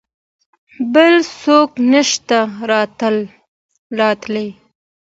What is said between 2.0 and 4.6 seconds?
شي راتلای.